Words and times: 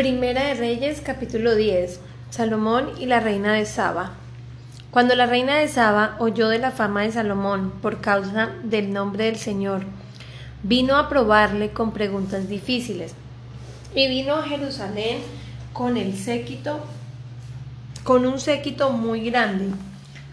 Primera 0.00 0.46
de 0.46 0.54
Reyes, 0.54 1.02
capítulo 1.02 1.54
10. 1.54 2.00
Salomón 2.30 2.88
y 2.98 3.04
la 3.04 3.20
reina 3.20 3.52
de 3.52 3.66
Saba. 3.66 4.12
Cuando 4.90 5.14
la 5.14 5.26
reina 5.26 5.58
de 5.58 5.68
Saba 5.68 6.16
oyó 6.20 6.48
de 6.48 6.58
la 6.58 6.70
fama 6.70 7.02
de 7.02 7.12
Salomón 7.12 7.70
por 7.82 8.00
causa 8.00 8.48
del 8.62 8.94
nombre 8.94 9.26
del 9.26 9.36
Señor, 9.36 9.82
vino 10.62 10.96
a 10.96 11.10
probarle 11.10 11.72
con 11.72 11.92
preguntas 11.92 12.48
difíciles. 12.48 13.12
Y 13.94 14.08
vino 14.08 14.36
a 14.36 14.42
Jerusalén 14.44 15.18
con 15.74 15.98
el 15.98 16.16
séquito, 16.16 16.80
con 18.02 18.24
un 18.24 18.40
séquito 18.40 18.92
muy 18.92 19.28
grande, 19.28 19.66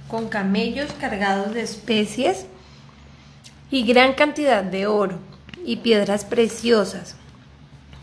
con 0.07 0.29
camellos 0.29 0.93
cargados 0.93 1.54
de 1.54 1.63
especies 1.63 2.45
y 3.70 3.84
gran 3.86 4.13
cantidad 4.13 4.63
de 4.63 4.88
oro 4.88 5.20
y 5.65 5.75
piedras 5.75 6.23
preciosas. 6.23 7.18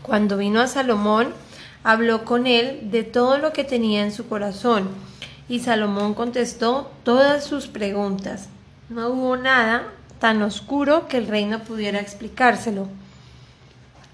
Cuando 0.03 0.37
vino 0.37 0.61
a 0.61 0.67
Salomón, 0.67 1.33
habló 1.85 2.25
con 2.25 2.47
él 2.47 2.89
de 2.89 3.03
todo 3.03 3.37
lo 3.37 3.53
que 3.53 3.63
tenía 3.63 4.03
en 4.03 4.11
su 4.11 4.27
corazón, 4.27 4.89
y 5.47 5.59
Salomón 5.59 6.15
contestó 6.15 6.91
todas 7.03 7.43
sus 7.43 7.67
preguntas. 7.67 8.49
No 8.89 9.09
hubo 9.09 9.37
nada 9.37 9.83
tan 10.19 10.41
oscuro 10.41 11.07
que 11.07 11.17
el 11.17 11.27
rey 11.27 11.45
no 11.45 11.59
pudiera 11.59 11.99
explicárselo. 11.99 12.87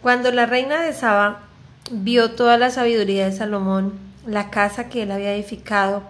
Cuando 0.02 0.34
la 0.34 0.46
reina 0.46 0.82
de 0.82 0.92
Saba 0.92 1.44
vio 1.90 2.32
toda 2.32 2.58
la 2.58 2.72
sabiduría 2.72 3.26
de 3.26 3.32
Salomón, 3.32 3.94
la 4.28 4.50
casa 4.50 4.90
que 4.90 5.04
él 5.04 5.12
había 5.12 5.34
edificado, 5.34 6.04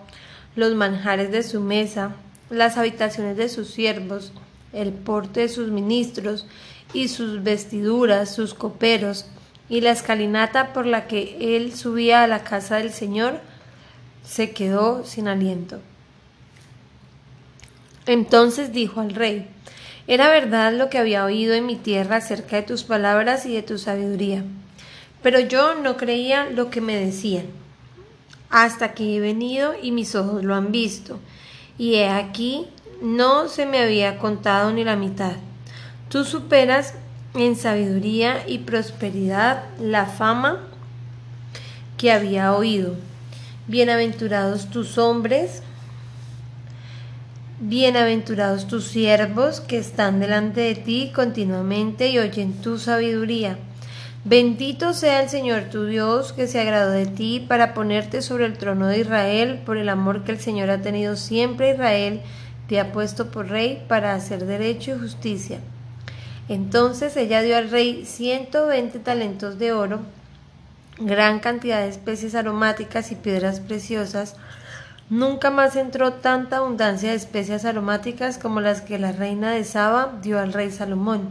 los 0.55 0.73
manjares 0.73 1.31
de 1.31 1.43
su 1.43 1.61
mesa, 1.61 2.15
las 2.49 2.77
habitaciones 2.77 3.37
de 3.37 3.49
sus 3.49 3.69
siervos, 3.69 4.33
el 4.73 4.93
porte 4.93 5.41
de 5.41 5.49
sus 5.49 5.69
ministros 5.69 6.47
y 6.91 7.09
sus 7.09 7.43
vestiduras, 7.43 8.33
sus 8.33 8.55
coperos, 8.55 9.27
y 9.71 9.79
la 9.79 9.91
escalinata 9.91 10.73
por 10.73 10.85
la 10.85 11.07
que 11.07 11.55
él 11.55 11.73
subía 11.73 12.23
a 12.23 12.27
la 12.27 12.43
casa 12.43 12.75
del 12.75 12.91
Señor 12.91 13.39
se 14.21 14.51
quedó 14.51 15.05
sin 15.05 15.29
aliento. 15.29 15.79
Entonces 18.05 18.73
dijo 18.73 18.99
al 18.99 19.15
rey, 19.15 19.47
era 20.07 20.29
verdad 20.29 20.73
lo 20.73 20.89
que 20.89 20.97
había 20.97 21.23
oído 21.23 21.53
en 21.53 21.65
mi 21.65 21.77
tierra 21.77 22.17
acerca 22.17 22.57
de 22.57 22.63
tus 22.63 22.83
palabras 22.83 23.45
y 23.45 23.55
de 23.55 23.63
tu 23.63 23.77
sabiduría, 23.77 24.43
pero 25.23 25.39
yo 25.39 25.73
no 25.75 25.95
creía 25.95 26.49
lo 26.49 26.69
que 26.69 26.81
me 26.81 26.97
decían, 26.97 27.45
hasta 28.49 28.93
que 28.93 29.15
he 29.15 29.19
venido 29.21 29.73
y 29.81 29.93
mis 29.93 30.15
ojos 30.15 30.43
lo 30.43 30.53
han 30.53 30.73
visto, 30.73 31.17
y 31.77 31.95
he 31.95 32.09
aquí 32.09 32.67
no 33.01 33.47
se 33.47 33.65
me 33.65 33.79
había 33.79 34.17
contado 34.17 34.73
ni 34.73 34.83
la 34.83 34.97
mitad. 34.97 35.37
Tú 36.09 36.25
superas 36.25 36.95
en 37.33 37.55
sabiduría 37.55 38.43
y 38.45 38.59
prosperidad 38.59 39.63
la 39.79 40.05
fama 40.05 40.59
que 41.97 42.11
había 42.11 42.53
oído. 42.53 42.95
Bienaventurados 43.67 44.69
tus 44.69 44.97
hombres, 44.97 45.63
bienaventurados 47.59 48.67
tus 48.67 48.85
siervos 48.85 49.61
que 49.61 49.77
están 49.77 50.19
delante 50.19 50.61
de 50.61 50.75
ti 50.75 51.11
continuamente 51.15 52.09
y 52.09 52.19
oyen 52.19 52.53
tu 52.53 52.77
sabiduría. 52.77 53.57
Bendito 54.25 54.93
sea 54.93 55.23
el 55.23 55.29
Señor 55.29 55.63
tu 55.71 55.85
Dios 55.85 56.33
que 56.33 56.47
se 56.47 56.59
agradó 56.59 56.91
de 56.91 57.07
ti 57.07 57.43
para 57.47 57.73
ponerte 57.73 58.21
sobre 58.21 58.45
el 58.45 58.57
trono 58.57 58.87
de 58.87 58.99
Israel 58.99 59.61
por 59.65 59.77
el 59.77 59.89
amor 59.89 60.23
que 60.23 60.33
el 60.33 60.39
Señor 60.39 60.69
ha 60.69 60.81
tenido 60.81 61.15
siempre 61.15 61.69
a 61.69 61.73
Israel, 61.73 62.21
te 62.67 62.79
ha 62.79 62.91
puesto 62.91 63.31
por 63.31 63.47
rey 63.47 63.83
para 63.87 64.13
hacer 64.13 64.45
derecho 64.45 64.91
y 64.91 64.99
justicia 64.99 65.59
entonces 66.53 67.15
ella 67.15 67.41
dio 67.41 67.55
al 67.55 67.71
rey 67.71 68.05
ciento 68.05 68.67
veinte 68.67 68.99
talentos 68.99 69.57
de 69.57 69.71
oro, 69.71 70.01
gran 70.99 71.39
cantidad 71.39 71.79
de 71.79 71.87
especies 71.87 72.35
aromáticas 72.35 73.13
y 73.13 73.15
piedras 73.15 73.61
preciosas. 73.61 74.35
Nunca 75.09 75.49
más 75.49 75.77
entró 75.77 76.11
tanta 76.11 76.57
abundancia 76.57 77.11
de 77.11 77.15
especias 77.15 77.63
aromáticas 77.63 78.37
como 78.37 78.59
las 78.59 78.81
que 78.81 78.99
la 78.99 79.13
reina 79.13 79.51
de 79.51 79.63
Saba 79.63 80.19
dio 80.21 80.39
al 80.39 80.51
rey 80.51 80.71
Salomón. 80.71 81.29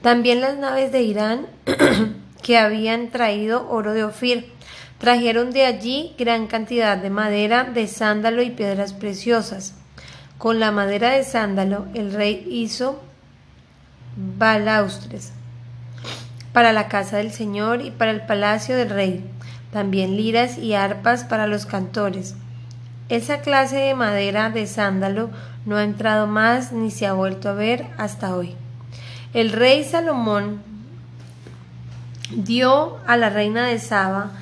También 0.00 0.40
las 0.40 0.56
naves 0.56 0.92
de 0.92 1.02
Irán 1.02 1.46
que 2.42 2.56
habían 2.56 3.10
traído 3.10 3.68
oro 3.68 3.92
de 3.92 4.04
Ofir. 4.04 4.50
Trajeron 4.96 5.50
de 5.50 5.66
allí 5.66 6.14
gran 6.18 6.46
cantidad 6.46 6.96
de 6.96 7.10
madera, 7.10 7.64
de 7.64 7.86
sándalo 7.86 8.40
y 8.40 8.50
piedras 8.50 8.94
preciosas. 8.94 9.74
Con 10.38 10.58
la 10.58 10.72
madera 10.72 11.10
de 11.10 11.22
sándalo 11.22 11.84
el 11.92 12.14
rey 12.14 12.46
hizo 12.50 12.98
balaustres 14.16 15.32
para 16.52 16.72
la 16.72 16.88
casa 16.88 17.16
del 17.16 17.32
Señor 17.32 17.80
y 17.80 17.90
para 17.90 18.10
el 18.10 18.22
palacio 18.22 18.76
del 18.76 18.90
rey, 18.90 19.24
también 19.72 20.16
liras 20.16 20.58
y 20.58 20.74
arpas 20.74 21.24
para 21.24 21.46
los 21.46 21.66
cantores. 21.66 22.34
Esa 23.08 23.40
clase 23.40 23.76
de 23.76 23.94
madera 23.94 24.50
de 24.50 24.66
sándalo 24.66 25.30
no 25.64 25.76
ha 25.76 25.84
entrado 25.84 26.26
más 26.26 26.72
ni 26.72 26.90
se 26.90 27.06
ha 27.06 27.12
vuelto 27.12 27.48
a 27.48 27.54
ver 27.54 27.86
hasta 27.96 28.36
hoy. 28.36 28.54
El 29.34 29.52
rey 29.52 29.84
Salomón 29.84 30.62
dio 32.30 32.98
a 33.06 33.16
la 33.16 33.30
reina 33.30 33.66
de 33.66 33.78
Saba 33.78 34.32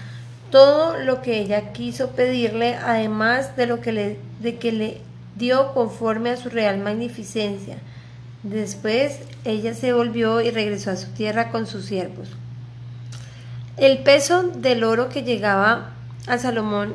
todo 0.50 0.98
lo 0.98 1.22
que 1.22 1.38
ella 1.38 1.72
quiso 1.72 2.10
pedirle, 2.10 2.74
además 2.74 3.56
de 3.56 3.66
lo 3.66 3.80
que 3.80 3.92
le, 3.92 4.18
de 4.40 4.56
que 4.56 4.72
le 4.72 5.00
dio 5.36 5.72
conforme 5.72 6.30
a 6.30 6.36
su 6.36 6.48
real 6.48 6.78
magnificencia, 6.78 7.78
Después 8.42 9.20
ella 9.44 9.74
se 9.74 9.92
volvió 9.92 10.40
y 10.40 10.50
regresó 10.50 10.90
a 10.90 10.96
su 10.96 11.08
tierra 11.08 11.50
con 11.50 11.66
sus 11.66 11.84
siervos. 11.84 12.28
El 13.76 13.98
peso 13.98 14.42
del 14.44 14.84
oro 14.84 15.08
que 15.08 15.22
llegaba 15.22 15.90
a 16.26 16.38
Salomón 16.38 16.94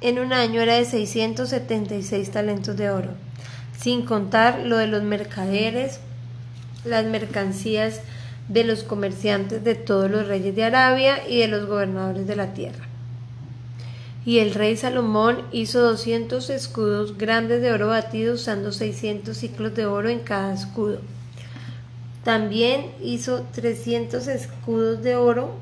en 0.00 0.18
un 0.18 0.32
año 0.32 0.60
era 0.60 0.74
de 0.74 0.84
676 0.84 2.30
talentos 2.30 2.76
de 2.76 2.90
oro, 2.90 3.10
sin 3.78 4.04
contar 4.04 4.60
lo 4.60 4.76
de 4.76 4.86
los 4.86 5.02
mercaderes, 5.02 6.00
las 6.84 7.04
mercancías 7.04 8.00
de 8.48 8.64
los 8.64 8.82
comerciantes 8.82 9.64
de 9.64 9.74
todos 9.74 10.10
los 10.10 10.26
reyes 10.26 10.54
de 10.54 10.64
Arabia 10.64 11.28
y 11.28 11.38
de 11.38 11.48
los 11.48 11.66
gobernadores 11.66 12.26
de 12.26 12.36
la 12.36 12.54
tierra. 12.54 12.87
Y 14.28 14.40
el 14.40 14.52
rey 14.52 14.76
Salomón 14.76 15.40
hizo 15.52 15.80
doscientos 15.80 16.50
escudos 16.50 17.16
grandes 17.16 17.62
de 17.62 17.72
oro 17.72 17.88
batido 17.88 18.34
usando 18.34 18.72
seiscientos 18.72 19.38
ciclos 19.38 19.74
de 19.74 19.86
oro 19.86 20.10
en 20.10 20.20
cada 20.20 20.52
escudo. 20.52 21.00
También 22.24 22.92
hizo 23.02 23.46
trescientos 23.54 24.28
escudos 24.28 25.02
de 25.02 25.16
oro 25.16 25.54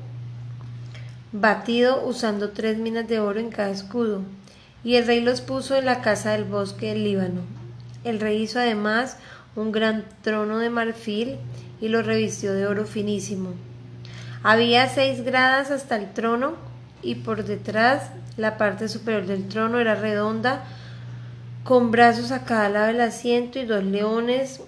batido 1.31 2.05
usando 2.05 2.49
tres 2.49 2.77
minas 2.77 3.07
de 3.07 3.21
oro 3.21 3.39
en 3.39 3.51
cada 3.51 3.69
escudo. 3.69 4.23
Y 4.83 4.95
el 4.95 5.07
rey 5.07 5.21
los 5.21 5.39
puso 5.39 5.77
en 5.77 5.85
la 5.85 6.01
casa 6.01 6.33
del 6.33 6.43
bosque 6.43 6.87
del 6.87 7.05
Líbano. 7.05 7.43
El 8.03 8.19
rey 8.19 8.41
hizo 8.41 8.59
además 8.59 9.15
un 9.55 9.71
gran 9.71 10.03
trono 10.23 10.57
de 10.57 10.69
marfil 10.69 11.37
y 11.79 11.87
lo 11.87 12.01
revistió 12.01 12.51
de 12.51 12.67
oro 12.67 12.85
finísimo. 12.85 13.53
Había 14.43 14.89
seis 14.89 15.23
gradas 15.23 15.71
hasta 15.71 15.95
el 15.95 16.11
trono 16.11 16.66
y 17.01 17.15
por 17.15 17.43
detrás 17.43 18.09
la 18.37 18.57
parte 18.57 18.87
superior 18.87 19.25
del 19.25 19.47
trono 19.47 19.79
era 19.79 19.95
redonda, 19.95 20.63
con 21.63 21.91
brazos 21.91 22.31
a 22.31 22.45
cada 22.45 22.69
lado 22.69 22.87
del 22.87 23.01
asiento 23.01 23.59
y 23.59 23.65
dos 23.65 23.83
leones 23.83 24.61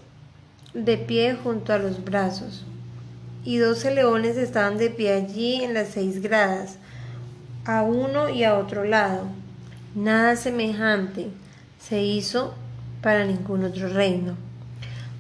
de 0.74 0.98
pie 0.98 1.36
junto 1.36 1.74
a 1.74 1.78
los 1.78 2.04
brazos. 2.04 2.66
Y 3.44 3.58
doce 3.58 3.94
leones 3.94 4.38
estaban 4.38 4.78
de 4.78 4.90
pie 4.90 5.14
allí 5.14 5.64
en 5.64 5.74
las 5.74 5.90
seis 5.90 6.22
gradas, 6.22 6.78
a 7.66 7.84
uno 7.84 8.30
y 8.30 8.44
a 8.44 8.58
otro 8.58 8.84
lado. 8.84 9.28
Nada 9.96 10.36
semejante 10.36 11.28
se 11.80 12.02
hizo 12.02 12.54
para 13.02 13.26
ningún 13.26 13.64
otro 13.64 13.90
reino. 13.90 14.36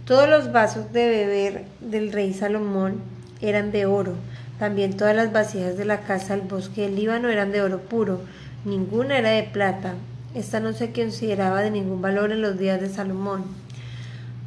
Todos 0.05 0.27
los 0.27 0.51
vasos 0.51 0.91
de 0.91 1.07
beber 1.07 1.65
del 1.79 2.11
rey 2.11 2.33
Salomón 2.33 3.01
eran 3.41 3.71
de 3.71 3.85
oro, 3.85 4.15
también 4.59 4.97
todas 4.97 5.15
las 5.15 5.31
vasijas 5.31 5.77
de 5.77 5.85
la 5.85 6.01
casa 6.01 6.35
del 6.35 6.45
bosque 6.45 6.81
del 6.81 6.97
Líbano 6.97 7.29
eran 7.29 7.53
de 7.53 7.61
oro 7.61 7.79
puro, 7.79 8.19
ninguna 8.65 9.17
era 9.17 9.29
de 9.29 9.43
plata. 9.43 9.93
Esta 10.35 10.59
no 10.59 10.73
se 10.73 10.91
consideraba 10.91 11.61
de 11.61 11.71
ningún 11.71 12.01
valor 12.01 12.33
en 12.33 12.41
los 12.41 12.59
días 12.59 12.81
de 12.81 12.89
Salomón. 12.89 13.45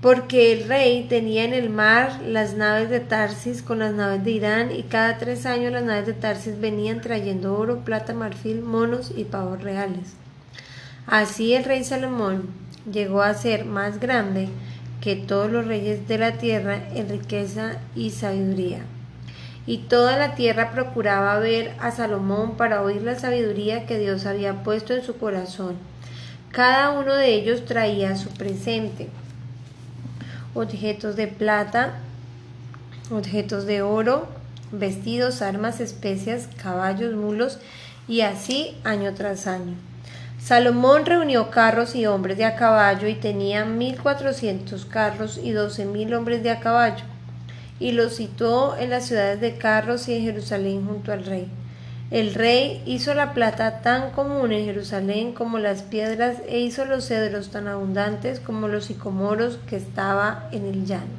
Porque 0.03 0.53
el 0.53 0.69
rey 0.69 1.07
tenía 1.09 1.45
en 1.45 1.55
el 1.55 1.71
mar 1.71 2.21
las 2.27 2.55
naves 2.55 2.91
de 2.91 3.01
Tarsis 3.01 3.63
con 3.63 3.79
las 3.79 3.95
naves 3.95 4.23
de 4.23 4.33
Irán, 4.33 4.71
y 4.71 4.83
cada 4.83 5.17
tres 5.17 5.47
años 5.47 5.73
las 5.73 5.85
naves 5.85 6.07
de 6.07 6.13
Tarsis 6.13 6.61
venían 6.61 7.01
trayendo 7.01 7.59
oro, 7.59 7.79
plata, 7.79 8.13
marfil, 8.13 8.61
monos 8.61 9.13
y 9.17 9.25
pavos 9.25 9.63
reales. 9.63 10.15
Así 11.07 11.55
el 11.55 11.65
rey 11.65 11.85
Salomón 11.85 12.51
llegó 12.93 13.23
a 13.23 13.33
ser 13.33 13.65
más 13.65 13.99
grande 13.99 14.49
que 15.01 15.17
todos 15.17 15.51
los 15.51 15.67
reyes 15.67 16.07
de 16.07 16.19
la 16.19 16.33
tierra 16.33 16.81
en 16.95 17.09
riqueza 17.09 17.79
y 17.97 18.11
sabiduría 18.11 18.85
y 19.67 19.79
toda 19.79 20.19
la 20.19 20.35
tierra 20.35 20.73
procuraba 20.73 21.39
ver 21.39 21.75
a 21.81 21.91
Salomón 21.91 22.57
para 22.57 22.83
oír 22.83 23.03
la 23.03 23.19
sabiduría 23.19 23.87
que 23.87 23.99
Dios 23.99 24.27
había 24.27 24.63
puesto 24.63 24.95
en 24.95 25.03
su 25.03 25.17
corazón. 25.17 25.77
Cada 26.51 26.91
uno 26.91 27.15
de 27.15 27.35
ellos 27.35 27.65
traía 27.65 28.17
su 28.17 28.29
presente, 28.31 29.09
objetos 30.55 31.17
de 31.17 31.29
plata, 31.29 31.95
objetos 33.11 33.65
de 33.67 33.83
oro, 33.83 34.29
vestidos, 34.71 35.43
armas, 35.43 35.81
especias, 35.81 36.49
caballos, 36.63 37.15
mulos, 37.15 37.59
y 38.09 38.23
así 38.23 38.77
año 38.85 39.15
tras 39.15 39.47
año. 39.47 39.75
Salomón 40.43 41.07
reunió 41.07 41.51
carros 41.51 41.95
y 41.95 42.07
hombres 42.07 42.37
de 42.37 42.45
a 42.45 42.57
caballo 42.57 43.07
y 43.07 43.15
tenía 43.15 43.65
mil 43.65 44.01
cuatrocientos 44.01 44.85
carros 44.85 45.39
y 45.41 45.53
doce 45.53 45.85
mil 45.85 46.13
hombres 46.15 46.43
de 46.43 46.51
a 46.51 46.59
caballo, 46.59 47.05
y 47.83 47.91
los 47.91 48.15
situó 48.15 48.77
en 48.77 48.91
las 48.91 49.07
ciudades 49.07 49.41
de 49.41 49.57
carros 49.57 50.09
y 50.09 50.15
en 50.15 50.23
Jerusalén 50.23 50.87
junto 50.87 51.13
al 51.13 51.25
rey. 51.25 51.49
El 52.13 52.33
rey 52.33 52.81
hizo 52.87 53.13
la 53.13 53.35
plata 53.35 53.81
tan 53.81 54.11
común 54.13 54.53
en 54.53 54.65
Jerusalén 54.67 55.33
como 55.33 55.59
las 55.59 55.83
piedras 55.83 56.37
e 56.47 56.61
hizo 56.61 56.85
los 56.85 57.07
cedros 57.07 57.51
tan 57.51 57.67
abundantes 57.67 58.39
como 58.39 58.69
los 58.69 58.85
sicomoros 58.85 59.59
que 59.67 59.77
estaba 59.77 60.49
en 60.53 60.67
el 60.67 60.87
llano. 60.87 61.11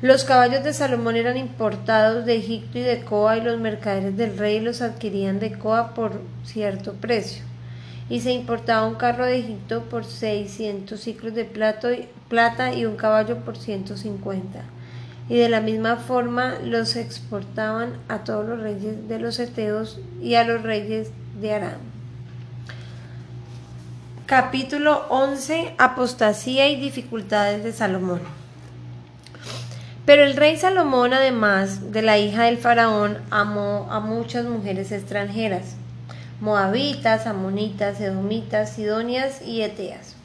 Los 0.00 0.24
caballos 0.24 0.64
de 0.64 0.72
Salomón 0.72 1.16
eran 1.16 1.36
importados 1.36 2.24
de 2.24 2.36
Egipto 2.36 2.78
y 2.78 2.82
de 2.82 3.02
Coa 3.02 3.36
y 3.36 3.42
los 3.42 3.60
mercaderes 3.60 4.16
del 4.16 4.38
rey 4.38 4.60
los 4.60 4.80
adquirían 4.80 5.40
de 5.40 5.58
Coa 5.58 5.92
por 5.92 6.22
cierto 6.44 6.94
precio. 6.94 7.44
Y 8.08 8.20
se 8.20 8.32
importaba 8.32 8.86
un 8.86 8.94
carro 8.94 9.26
de 9.26 9.38
Egipto 9.38 9.82
por 9.90 10.06
seiscientos 10.06 11.00
ciclos 11.00 11.34
de 11.34 11.44
plata 11.44 12.72
y 12.72 12.86
un 12.86 12.96
caballo 12.96 13.44
por 13.44 13.58
ciento 13.58 13.96
cincuenta 13.96 14.62
y 15.28 15.36
de 15.36 15.48
la 15.48 15.60
misma 15.60 15.96
forma 15.96 16.56
los 16.62 16.96
exportaban 16.96 17.94
a 18.08 18.18
todos 18.24 18.46
los 18.46 18.60
reyes 18.60 19.08
de 19.08 19.18
los 19.18 19.38
Eteos 19.38 20.00
y 20.20 20.34
a 20.34 20.44
los 20.44 20.62
reyes 20.62 21.10
de 21.40 21.54
Aram. 21.54 21.92
Capítulo 24.26 25.04
11 25.10 25.74
Apostasía 25.78 26.68
y 26.68 26.80
dificultades 26.80 27.64
de 27.64 27.72
Salomón. 27.72 28.20
Pero 30.04 30.24
el 30.24 30.36
rey 30.36 30.56
Salomón, 30.56 31.12
además 31.12 31.92
de 31.92 32.02
la 32.02 32.18
hija 32.18 32.44
del 32.44 32.58
faraón, 32.58 33.18
amó 33.30 33.86
a 33.90 34.00
muchas 34.00 34.46
mujeres 34.46 34.90
extranjeras, 34.90 35.76
moabitas, 36.40 37.26
amonitas, 37.26 38.00
edomitas, 38.00 38.72
sidonias 38.72 39.42
y 39.42 39.62
eteas. 39.62 40.16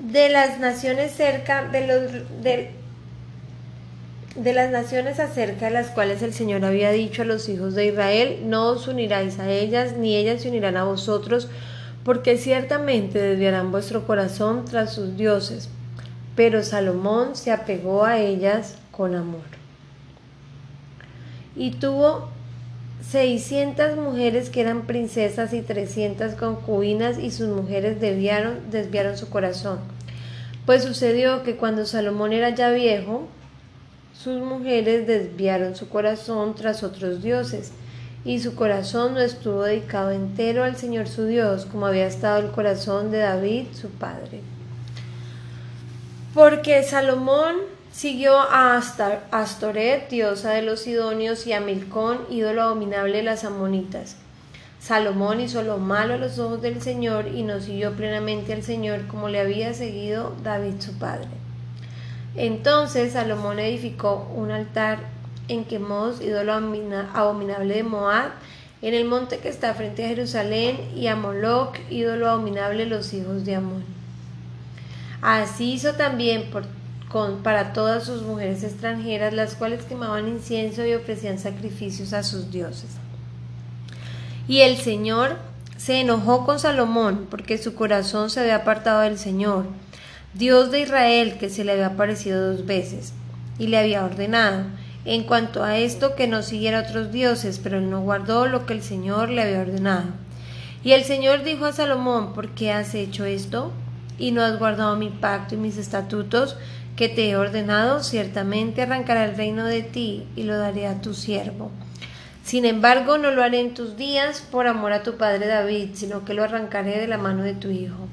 De 0.00 0.28
las 0.28 0.58
naciones 0.58 1.12
cerca 1.12 1.64
de 1.68 1.86
los, 1.86 2.42
de, 2.42 2.74
de 4.36 4.52
las 4.52 4.70
naciones 4.70 5.18
acerca 5.18 5.66
de 5.66 5.72
las 5.72 5.88
cuales 5.88 6.22
el 6.22 6.34
Señor 6.34 6.64
había 6.64 6.90
dicho 6.90 7.22
a 7.22 7.24
los 7.24 7.48
hijos 7.48 7.74
de 7.74 7.86
Israel, 7.86 8.40
no 8.44 8.68
os 8.68 8.86
uniráis 8.86 9.38
a 9.38 9.50
ellas, 9.50 9.96
ni 9.96 10.16
ellas 10.16 10.42
se 10.42 10.48
unirán 10.48 10.76
a 10.76 10.84
vosotros, 10.84 11.48
porque 12.04 12.36
ciertamente 12.36 13.20
desviarán 13.20 13.72
vuestro 13.72 14.06
corazón 14.06 14.64
tras 14.64 14.92
sus 14.92 15.16
dioses. 15.16 15.70
Pero 16.34 16.62
Salomón 16.62 17.34
se 17.34 17.50
apegó 17.50 18.04
a 18.04 18.18
ellas 18.18 18.76
con 18.90 19.14
amor. 19.14 19.44
Y 21.56 21.72
tuvo 21.72 22.28
seiscientas 23.00 23.96
mujeres 23.96 24.50
que 24.50 24.60
eran 24.60 24.86
princesas 24.86 25.54
y 25.54 25.62
trescientas 25.62 26.34
concubinas, 26.34 27.18
y 27.18 27.30
sus 27.30 27.48
mujeres 27.48 28.00
desviaron, 28.00 28.70
desviaron 28.70 29.16
su 29.16 29.30
corazón. 29.30 29.78
Pues 30.66 30.82
sucedió 30.82 31.42
que 31.42 31.56
cuando 31.56 31.86
Salomón 31.86 32.32
era 32.32 32.50
ya 32.50 32.70
viejo, 32.70 33.28
sus 34.18 34.40
mujeres 34.40 35.06
desviaron 35.06 35.76
su 35.76 35.88
corazón 35.88 36.54
tras 36.54 36.82
otros 36.82 37.22
dioses, 37.22 37.72
y 38.24 38.40
su 38.40 38.56
corazón 38.56 39.14
no 39.14 39.20
estuvo 39.20 39.62
dedicado 39.62 40.10
entero 40.10 40.64
al 40.64 40.76
Señor 40.76 41.06
su 41.06 41.26
Dios, 41.26 41.64
como 41.66 41.86
había 41.86 42.06
estado 42.06 42.40
el 42.40 42.50
corazón 42.50 43.10
de 43.10 43.18
David, 43.18 43.66
su 43.72 43.88
padre. 43.90 44.40
Porque 46.34 46.82
Salomón 46.82 47.54
siguió 47.92 48.36
a 48.36 48.76
Astoret, 49.30 50.10
diosa 50.10 50.50
de 50.50 50.62
los 50.62 50.80
Sidonios, 50.80 51.46
y 51.46 51.52
a 51.52 51.60
Milcón, 51.60 52.18
ídolo 52.28 52.62
abominable 52.62 53.18
de 53.18 53.22
las 53.22 53.44
amonitas. 53.44 54.16
Salomón 54.80 55.40
hizo 55.40 55.62
lo 55.62 55.78
malo 55.78 56.14
a 56.14 56.18
los 56.18 56.38
ojos 56.38 56.62
del 56.62 56.82
Señor 56.82 57.28
y 57.28 57.42
no 57.42 57.60
siguió 57.60 57.92
plenamente 57.92 58.52
al 58.52 58.62
Señor 58.62 59.06
como 59.06 59.28
le 59.28 59.40
había 59.40 59.72
seguido 59.74 60.34
David 60.42 60.80
su 60.80 60.92
padre. 60.98 61.45
Entonces 62.36 63.14
Salomón 63.14 63.58
edificó 63.58 64.30
un 64.34 64.50
altar 64.50 64.98
en 65.48 65.64
Quemos, 65.64 66.20
ídolo 66.20 66.52
abominable 66.52 67.74
de 67.74 67.82
Moab, 67.82 68.30
en 68.82 68.94
el 68.94 69.06
monte 69.06 69.38
que 69.38 69.48
está 69.48 69.72
frente 69.74 70.04
a 70.04 70.08
Jerusalén, 70.08 70.78
y 70.94 71.06
a 71.06 71.16
Moloch, 71.16 71.76
ídolo 71.88 72.28
abominable 72.28 72.84
de 72.84 72.90
los 72.90 73.14
hijos 73.14 73.44
de 73.44 73.56
Amón. 73.56 73.84
Así 75.22 75.72
hizo 75.72 75.94
también 75.94 76.50
para 77.42 77.72
todas 77.72 78.04
sus 78.04 78.22
mujeres 78.22 78.62
extranjeras, 78.62 79.32
las 79.32 79.54
cuales 79.54 79.84
quemaban 79.84 80.28
incienso 80.28 80.84
y 80.84 80.92
ofrecían 80.92 81.38
sacrificios 81.38 82.12
a 82.12 82.22
sus 82.22 82.50
dioses. 82.50 82.90
Y 84.46 84.60
el 84.60 84.76
Señor 84.76 85.36
se 85.78 86.00
enojó 86.00 86.44
con 86.44 86.58
Salomón, 86.58 87.26
porque 87.30 87.56
su 87.56 87.74
corazón 87.74 88.28
se 88.28 88.40
había 88.40 88.56
apartado 88.56 89.00
del 89.00 89.18
Señor 89.18 89.64
Dios 90.36 90.70
de 90.70 90.80
Israel, 90.80 91.38
que 91.38 91.48
se 91.48 91.64
le 91.64 91.72
había 91.72 91.86
aparecido 91.86 92.52
dos 92.52 92.66
veces, 92.66 93.14
y 93.58 93.68
le 93.68 93.78
había 93.78 94.04
ordenado, 94.04 94.64
en 95.06 95.22
cuanto 95.22 95.64
a 95.64 95.78
esto, 95.78 96.14
que 96.14 96.28
no 96.28 96.42
siguiera 96.42 96.80
otros 96.80 97.10
dioses, 97.10 97.58
pero 97.62 97.78
él 97.78 97.88
no 97.88 98.02
guardó 98.02 98.46
lo 98.46 98.66
que 98.66 98.74
el 98.74 98.82
Señor 98.82 99.30
le 99.30 99.40
había 99.40 99.60
ordenado. 99.60 100.08
Y 100.84 100.92
el 100.92 101.04
Señor 101.04 101.42
dijo 101.42 101.64
a 101.64 101.72
Salomón, 101.72 102.34
¿por 102.34 102.50
qué 102.50 102.70
has 102.70 102.94
hecho 102.94 103.24
esto? 103.24 103.72
Y 104.18 104.32
no 104.32 104.42
has 104.42 104.58
guardado 104.58 104.94
mi 104.96 105.08
pacto 105.08 105.54
y 105.54 105.58
mis 105.58 105.78
estatutos 105.78 106.58
que 106.96 107.08
te 107.08 107.30
he 107.30 107.36
ordenado, 107.36 108.02
ciertamente 108.02 108.82
arrancará 108.82 109.24
el 109.24 109.36
reino 109.36 109.64
de 109.64 109.82
ti 109.82 110.26
y 110.36 110.42
lo 110.42 110.58
daré 110.58 110.86
a 110.86 111.00
tu 111.00 111.14
siervo. 111.14 111.70
Sin 112.44 112.66
embargo, 112.66 113.16
no 113.16 113.30
lo 113.30 113.42
haré 113.42 113.60
en 113.60 113.72
tus 113.72 113.96
días 113.96 114.42
por 114.50 114.66
amor 114.66 114.92
a 114.92 115.02
tu 115.02 115.16
padre 115.16 115.46
David, 115.46 115.90
sino 115.94 116.26
que 116.26 116.34
lo 116.34 116.44
arrancaré 116.44 116.98
de 117.00 117.08
la 117.08 117.16
mano 117.16 117.42
de 117.42 117.54
tu 117.54 117.70
hijo. 117.70 118.06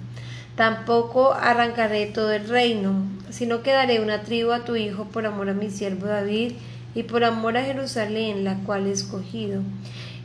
Tampoco 0.56 1.34
arrancaré 1.34 2.06
todo 2.06 2.32
el 2.32 2.48
reino, 2.48 2.94
sino 3.32 3.64
que 3.64 3.72
daré 3.72 4.00
una 4.00 4.22
tribu 4.22 4.52
a 4.52 4.66
tu 4.66 4.76
hijo 4.76 5.06
por 5.06 5.26
amor 5.26 5.50
a 5.50 5.54
mi 5.54 5.70
siervo 5.70 6.06
David 6.06 6.54
y 6.94 7.04
por 7.04 7.24
amor 7.24 7.58
a 7.58 7.64
Jerusalén, 7.64 8.44
la 8.44 8.58
cual 8.60 8.86
he 8.86 8.92
escogido. 8.92 9.62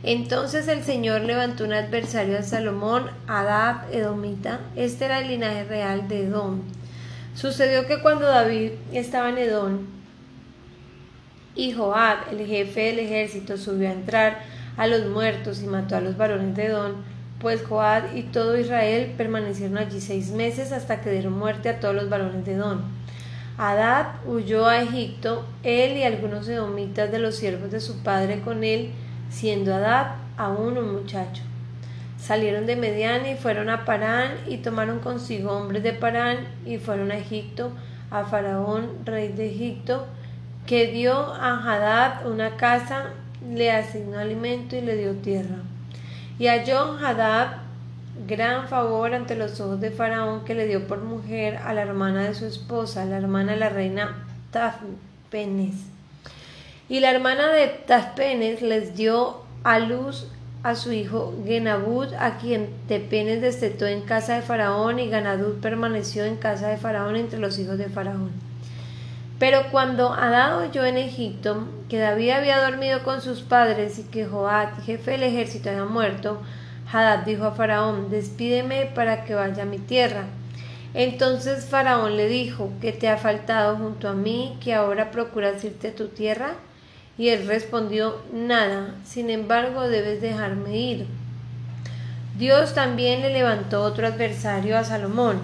Entonces 0.03 0.67
el 0.67 0.83
Señor 0.83 1.21
levantó 1.21 1.65
un 1.65 1.73
adversario 1.73 2.37
a 2.37 2.43
Salomón, 2.43 3.09
Adab 3.27 3.91
Edomita. 3.91 4.59
Este 4.75 5.05
era 5.05 5.19
el 5.19 5.29
linaje 5.29 5.63
real 5.65 6.07
de 6.07 6.25
Edom. 6.25 6.61
Sucedió 7.35 7.87
que 7.87 7.99
cuando 7.99 8.25
David 8.25 8.71
estaba 8.93 9.29
en 9.29 9.39
Edom, 9.39 9.79
y 11.55 11.73
Joab, 11.73 12.19
el 12.31 12.45
jefe 12.45 12.81
del 12.81 12.99
ejército, 12.99 13.57
subió 13.57 13.89
a 13.89 13.93
entrar 13.93 14.39
a 14.77 14.87
los 14.87 15.07
muertos 15.07 15.61
y 15.61 15.65
mató 15.65 15.97
a 15.97 16.01
los 16.01 16.15
varones 16.15 16.55
de 16.55 16.67
Edom, 16.67 16.93
pues 17.39 17.63
Joad 17.63 18.13
y 18.15 18.23
todo 18.23 18.57
Israel 18.57 19.13
permanecieron 19.17 19.77
allí 19.77 20.01
seis 20.01 20.31
meses 20.31 20.71
hasta 20.71 21.01
que 21.01 21.11
dieron 21.11 21.37
muerte 21.37 21.69
a 21.69 21.79
todos 21.79 21.95
los 21.95 22.09
varones 22.09 22.45
de 22.45 22.53
Edom. 22.53 22.81
Adad 23.57 24.15
huyó 24.25 24.67
a 24.67 24.81
Egipto, 24.81 25.45
él 25.63 25.97
y 25.97 26.03
algunos 26.03 26.47
edomitas 26.47 27.11
de 27.11 27.19
los 27.19 27.35
siervos 27.35 27.71
de 27.71 27.79
su 27.81 28.03
padre 28.03 28.41
con 28.41 28.63
él, 28.63 28.91
siendo 29.29 29.73
Adad 29.73 30.15
aún 30.37 30.77
un 30.77 30.93
muchacho. 30.93 31.43
Salieron 32.17 32.65
de 32.65 32.75
Medián 32.75 33.25
y 33.25 33.35
fueron 33.35 33.69
a 33.69 33.85
Parán 33.85 34.31
y 34.47 34.57
tomaron 34.57 34.99
consigo 34.99 35.51
hombres 35.51 35.83
de 35.83 35.93
Parán 35.93 36.37
y 36.65 36.77
fueron 36.77 37.11
a 37.11 37.17
Egipto, 37.17 37.71
a 38.11 38.25
Faraón, 38.25 39.05
rey 39.05 39.29
de 39.29 39.49
Egipto, 39.49 40.05
que 40.65 40.87
dio 40.87 41.13
a 41.13 41.57
Hadad 41.57 42.27
una 42.27 42.57
casa, 42.57 43.13
le 43.49 43.71
asignó 43.71 44.19
alimento 44.19 44.75
y 44.75 44.81
le 44.81 44.97
dio 44.97 45.13
tierra. 45.15 45.57
Y 46.39 46.47
halló 46.47 46.97
Hadad 46.97 47.57
gran 48.27 48.67
favor 48.67 49.13
ante 49.13 49.35
los 49.35 49.59
ojos 49.59 49.79
de 49.79 49.91
Faraón 49.91 50.45
que 50.45 50.55
le 50.55 50.67
dio 50.67 50.87
por 50.87 51.01
mujer 51.01 51.57
a 51.57 51.73
la 51.73 51.81
hermana 51.81 52.23
de 52.23 52.33
su 52.33 52.45
esposa, 52.45 53.05
la 53.05 53.17
hermana 53.17 53.53
de 53.53 53.59
la 53.59 53.69
reina 53.69 54.25
Tafpenes. 54.51 55.75
Y 56.87 57.01
la 57.01 57.11
hermana 57.11 57.49
de 57.49 57.67
Tafpenes 57.67 58.61
les 58.61 58.95
dio 58.95 59.41
a 59.63 59.79
luz 59.79 60.27
a 60.63 60.75
su 60.75 60.91
hijo 60.91 61.33
Genabud, 61.45 62.13
a 62.13 62.37
quien 62.37 62.69
Tepenes 62.87 63.41
destetó 63.41 63.85
en 63.85 64.01
casa 64.01 64.35
de 64.35 64.41
Faraón, 64.41 64.99
y 64.99 65.09
Ganadud 65.09 65.59
permaneció 65.61 66.25
en 66.25 66.35
casa 66.35 66.67
de 66.67 66.77
Faraón 66.77 67.15
entre 67.15 67.39
los 67.39 67.59
hijos 67.59 67.77
de 67.77 67.89
Faraón. 67.89 68.48
Pero 69.39 69.71
cuando 69.71 70.13
Adad 70.13 70.59
oyó 70.59 70.85
en 70.85 70.97
Egipto 70.97 71.65
que 71.87 71.97
David 71.97 72.31
había 72.31 72.61
dormido 72.61 73.03
con 73.03 73.21
sus 73.21 73.39
padres 73.39 73.97
y 73.97 74.03
que 74.03 74.25
Joab, 74.25 74.81
jefe 74.83 75.11
del 75.11 75.23
ejército, 75.23 75.69
había 75.69 75.85
muerto, 75.85 76.41
Hadad 76.91 77.19
dijo 77.19 77.45
a 77.45 77.51
Faraón, 77.51 78.09
despídeme 78.09 78.87
para 78.87 79.23
que 79.23 79.35
vaya 79.35 79.63
a 79.63 79.65
mi 79.65 79.77
tierra. 79.77 80.25
Entonces 80.93 81.65
Faraón 81.65 82.17
le 82.17 82.27
dijo, 82.27 82.71
¿qué 82.81 82.91
te 82.91 83.07
ha 83.07 83.17
faltado 83.17 83.77
junto 83.77 84.09
a 84.09 84.13
mí, 84.13 84.57
que 84.61 84.73
ahora 84.73 85.11
procuras 85.11 85.63
irte 85.63 85.89
a 85.89 85.95
tu 85.95 86.07
tierra? 86.07 86.55
Y 87.17 87.29
él 87.29 87.47
respondió, 87.47 88.21
nada, 88.33 88.95
sin 89.05 89.29
embargo 89.29 89.87
debes 89.87 90.21
dejarme 90.21 90.77
ir. 90.77 91.07
Dios 92.37 92.73
también 92.73 93.21
le 93.21 93.31
levantó 93.31 93.83
otro 93.83 94.07
adversario 94.07 94.77
a 94.77 94.83
Salomón, 94.83 95.39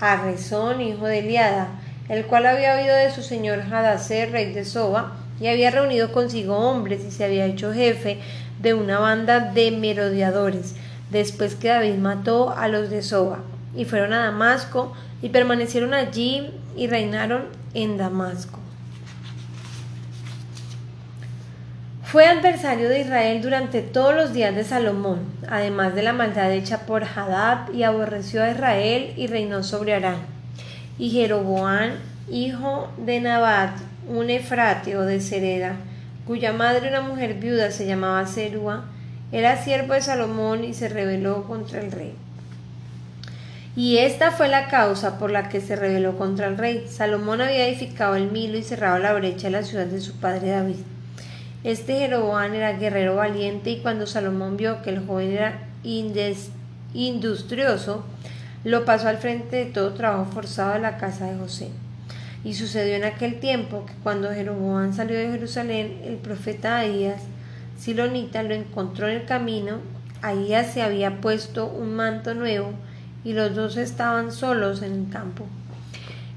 a 0.00 0.16
Rezón, 0.16 0.80
hijo 0.80 1.06
de 1.06 1.20
Eliada, 1.20 1.68
el 2.08 2.24
cual 2.26 2.46
había 2.46 2.74
oído 2.74 2.94
de 2.94 3.10
su 3.10 3.22
señor 3.22 3.60
Hadaser, 3.60 4.32
rey 4.32 4.52
de 4.52 4.64
Soba, 4.64 5.12
y 5.40 5.48
había 5.48 5.70
reunido 5.70 6.12
consigo 6.12 6.56
hombres 6.56 7.04
y 7.06 7.10
se 7.10 7.24
había 7.24 7.46
hecho 7.46 7.72
jefe 7.72 8.18
de 8.60 8.74
una 8.74 8.98
banda 8.98 9.40
de 9.40 9.70
merodeadores, 9.70 10.74
después 11.10 11.54
que 11.54 11.68
David 11.68 11.94
mató 11.94 12.50
a 12.56 12.68
los 12.68 12.90
de 12.90 13.02
Soba, 13.02 13.40
y 13.76 13.84
fueron 13.84 14.12
a 14.12 14.24
Damasco 14.24 14.94
y 15.22 15.28
permanecieron 15.28 15.94
allí 15.94 16.50
y 16.76 16.86
reinaron 16.86 17.44
en 17.74 17.98
Damasco. 17.98 18.58
Fue 22.02 22.26
adversario 22.26 22.88
de 22.88 23.00
Israel 23.00 23.42
durante 23.42 23.82
todos 23.82 24.14
los 24.14 24.32
días 24.32 24.54
de 24.54 24.64
Salomón, 24.64 25.18
además 25.46 25.94
de 25.94 26.02
la 26.02 26.14
maldad 26.14 26.50
hecha 26.52 26.86
por 26.86 27.04
Hadad, 27.04 27.70
y 27.74 27.82
aborreció 27.82 28.42
a 28.42 28.50
Israel 28.50 29.12
y 29.14 29.26
reinó 29.26 29.62
sobre 29.62 29.92
Arán. 29.92 30.37
Y 30.98 31.10
Jeroboán, 31.10 31.92
hijo 32.30 32.88
de 32.98 33.20
Nabat, 33.20 33.76
un 34.08 34.30
efrateo 34.30 35.02
de 35.02 35.20
Sereda, 35.20 35.76
cuya 36.26 36.52
madre, 36.52 36.88
una 36.88 37.00
mujer 37.00 37.34
viuda, 37.34 37.70
se 37.70 37.86
llamaba 37.86 38.26
Serua, 38.26 38.84
era 39.30 39.62
siervo 39.62 39.94
de 39.94 40.00
Salomón 40.00 40.64
y 40.64 40.74
se 40.74 40.88
rebeló 40.88 41.44
contra 41.44 41.80
el 41.80 41.92
rey. 41.92 42.14
Y 43.76 43.98
esta 43.98 44.32
fue 44.32 44.48
la 44.48 44.66
causa 44.66 45.18
por 45.18 45.30
la 45.30 45.48
que 45.48 45.60
se 45.60 45.76
rebeló 45.76 46.18
contra 46.18 46.48
el 46.48 46.58
rey. 46.58 46.86
Salomón 46.88 47.40
había 47.40 47.68
edificado 47.68 48.16
el 48.16 48.32
Milo 48.32 48.58
y 48.58 48.64
cerrado 48.64 48.98
la 48.98 49.12
brecha 49.12 49.46
de 49.46 49.52
la 49.52 49.62
ciudad 49.62 49.86
de 49.86 50.00
su 50.00 50.14
padre 50.14 50.50
David. 50.50 50.76
Este 51.62 51.94
Jeroboam 51.94 52.54
era 52.54 52.72
guerrero 52.72 53.14
valiente 53.14 53.70
y 53.70 53.78
cuando 53.78 54.06
Salomón 54.06 54.56
vio 54.56 54.82
que 54.82 54.90
el 54.90 55.06
joven 55.06 55.32
era 55.32 55.68
industrioso, 56.92 58.04
lo 58.64 58.84
pasó 58.84 59.08
al 59.08 59.18
frente 59.18 59.56
de 59.56 59.66
todo 59.66 59.94
trabajo 59.94 60.30
forzado 60.32 60.74
de 60.74 60.80
la 60.80 60.96
casa 60.96 61.26
de 61.26 61.38
José. 61.38 61.70
Y 62.44 62.54
sucedió 62.54 62.94
en 62.94 63.04
aquel 63.04 63.40
tiempo 63.40 63.84
que 63.86 63.94
cuando 64.02 64.30
Jeroboam 64.30 64.92
salió 64.92 65.18
de 65.18 65.30
Jerusalén, 65.30 66.00
el 66.04 66.16
profeta 66.16 66.78
Ahías, 66.78 67.22
Silonita, 67.78 68.42
lo 68.42 68.54
encontró 68.54 69.08
en 69.08 69.16
el 69.16 69.24
camino. 69.26 69.78
Ahías 70.22 70.72
se 70.72 70.82
había 70.82 71.20
puesto 71.20 71.66
un 71.66 71.94
manto 71.94 72.34
nuevo 72.34 72.72
y 73.24 73.32
los 73.32 73.54
dos 73.54 73.76
estaban 73.76 74.32
solos 74.32 74.82
en 74.82 74.92
el 74.92 75.08
campo. 75.10 75.46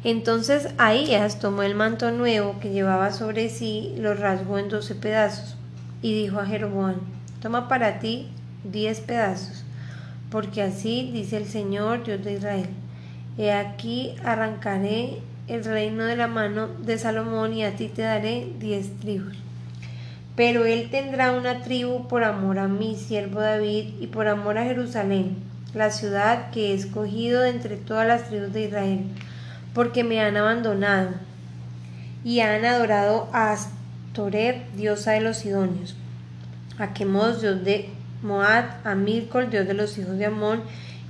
Entonces 0.03 0.69
Ahías 0.77 1.39
tomó 1.39 1.61
el 1.61 1.75
manto 1.75 2.11
nuevo 2.11 2.59
que 2.59 2.71
llevaba 2.71 3.11
sobre 3.11 3.49
sí, 3.49 3.93
lo 3.97 4.15
rasgó 4.15 4.57
en 4.57 4.69
doce 4.69 4.95
pedazos, 4.95 5.55
y 6.01 6.13
dijo 6.13 6.39
a 6.39 6.45
Jeroboam, 6.47 6.95
toma 7.39 7.67
para 7.67 7.99
ti 7.99 8.29
diez 8.63 8.99
pedazos, 8.99 9.63
porque 10.31 10.63
así 10.63 11.11
dice 11.13 11.38
el 11.38 11.45
Señor 11.45 12.03
Dios 12.03 12.23
de 12.23 12.33
Israel, 12.33 12.69
he 13.38 13.51
aquí 13.51 14.15
arrancaré 14.23 15.19
el 15.47 15.63
reino 15.63 16.05
de 16.05 16.15
la 16.15 16.27
mano 16.27 16.67
de 16.67 16.97
Salomón 16.97 17.53
y 17.53 17.63
a 17.63 17.75
ti 17.75 17.88
te 17.88 18.01
daré 18.01 18.47
diez 18.59 18.97
tribus. 19.00 19.38
Pero 20.35 20.65
él 20.65 20.89
tendrá 20.89 21.33
una 21.33 21.61
tribu 21.61 22.07
por 22.07 22.23
amor 22.23 22.57
a 22.57 22.67
mi 22.67 22.95
siervo 22.95 23.41
David 23.41 23.89
y 24.00 24.07
por 24.07 24.27
amor 24.27 24.57
a 24.57 24.63
Jerusalén, 24.63 25.35
la 25.73 25.91
ciudad 25.91 26.50
que 26.51 26.71
he 26.71 26.73
escogido 26.73 27.43
entre 27.43 27.75
todas 27.75 28.07
las 28.07 28.29
tribus 28.29 28.53
de 28.53 28.65
Israel 28.65 29.01
porque 29.73 30.03
me 30.03 30.21
han 30.21 30.38
abandonado 30.38 31.11
y 32.23 32.41
han 32.41 32.65
adorado 32.65 33.29
a 33.33 33.53
Astoret, 33.53 34.71
diosa 34.75 35.11
de 35.11 35.21
los 35.21 35.38
Sidonios, 35.38 35.95
a 36.77 36.93
Quemos, 36.93 37.41
dios 37.41 37.63
de 37.63 37.89
Moab, 38.21 38.65
a 38.83 38.95
Milcol, 38.95 39.49
dios 39.49 39.67
de 39.67 39.73
los 39.73 39.97
hijos 39.97 40.17
de 40.17 40.25
Amón, 40.25 40.61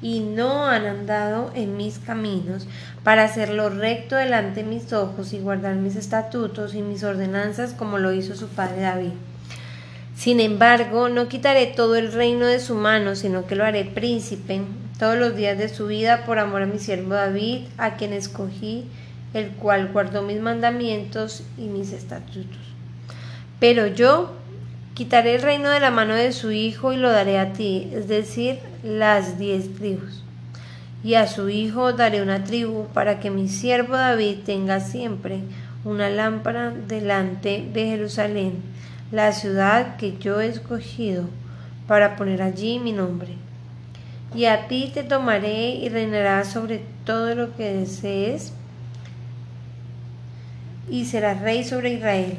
y 0.01 0.21
no 0.21 0.65
han 0.65 0.85
andado 0.85 1.51
en 1.53 1.77
mis 1.77 1.99
caminos 1.99 2.67
para 3.03 3.23
hacerlo 3.23 3.69
recto 3.69 4.15
delante 4.15 4.63
de 4.63 4.69
mis 4.69 4.91
ojos 4.93 5.31
y 5.33 5.39
guardar 5.39 5.75
mis 5.75 5.95
estatutos 5.95 6.73
y 6.73 6.81
mis 6.81 7.03
ordenanzas 7.03 7.73
como 7.73 7.99
lo 7.99 8.11
hizo 8.11 8.35
su 8.35 8.47
padre 8.47 8.81
David. 8.81 9.11
Sin 10.15 10.39
embargo, 10.39 11.09
no 11.09 11.27
quitaré 11.27 11.67
todo 11.67 11.95
el 11.95 12.11
reino 12.11 12.45
de 12.45 12.59
su 12.59 12.75
mano, 12.75 13.15
sino 13.15 13.47
que 13.47 13.55
lo 13.55 13.63
haré 13.63 13.85
príncipe 13.85 14.61
todos 14.99 15.17
los 15.17 15.35
días 15.35 15.57
de 15.57 15.69
su 15.69 15.87
vida 15.87 16.25
por 16.25 16.37
amor 16.37 16.61
a 16.61 16.67
mi 16.67 16.77
siervo 16.77 17.13
David, 17.13 17.65
a 17.77 17.95
quien 17.95 18.13
escogí, 18.13 18.85
el 19.33 19.49
cual 19.49 19.89
guardó 19.91 20.21
mis 20.21 20.39
mandamientos 20.39 21.43
y 21.57 21.63
mis 21.63 21.91
estatutos. 21.91 22.59
Pero 23.59 23.87
yo 23.87 24.35
quitaré 25.01 25.33
el 25.33 25.41
reino 25.41 25.71
de 25.71 25.79
la 25.79 25.89
mano 25.89 26.13
de 26.13 26.31
su 26.31 26.51
hijo 26.51 26.93
y 26.93 26.97
lo 26.97 27.09
daré 27.09 27.39
a 27.39 27.53
ti, 27.53 27.89
es 27.91 28.07
decir, 28.07 28.59
las 28.83 29.39
diez 29.39 29.73
tribus. 29.73 30.23
Y 31.03 31.15
a 31.15 31.25
su 31.25 31.49
hijo 31.49 31.93
daré 31.93 32.21
una 32.21 32.43
tribu 32.43 32.85
para 32.93 33.19
que 33.19 33.31
mi 33.31 33.47
siervo 33.47 33.97
David 33.97 34.41
tenga 34.45 34.79
siempre 34.79 35.39
una 35.85 36.07
lámpara 36.11 36.69
delante 36.69 37.67
de 37.73 37.87
Jerusalén, 37.87 38.61
la 39.11 39.31
ciudad 39.31 39.95
que 39.95 40.19
yo 40.19 40.39
he 40.39 40.45
escogido 40.45 41.23
para 41.87 42.15
poner 42.15 42.43
allí 42.43 42.77
mi 42.77 42.91
nombre 42.91 43.33
y 44.35 44.45
a 44.45 44.67
ti 44.67 44.91
te 44.93 45.01
tomaré 45.01 45.71
y 45.77 45.89
reinarás 45.89 46.51
sobre 46.51 46.83
todo 47.05 47.33
lo 47.33 47.55
que 47.55 47.73
desees 47.73 48.53
y 50.91 51.05
serás 51.05 51.41
rey 51.41 51.63
sobre 51.63 51.93
Israel. 51.93 52.37